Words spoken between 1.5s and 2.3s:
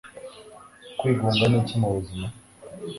iki m'ubuzima?